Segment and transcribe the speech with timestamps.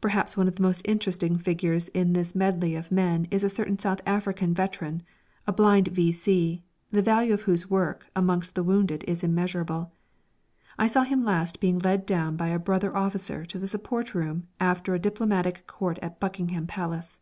[0.00, 3.76] Perhaps one of the most interesting figures in this medley of men is a certain
[3.80, 5.02] South African veteran,
[5.44, 9.92] a blind V.C., the value of whose work amongst the wounded is immeasurable.
[10.78, 11.26] I last saw him
[11.58, 15.98] being led down by a brother officer to the supper room after a diplomatic Court
[16.00, 17.18] at Buckingham Palace.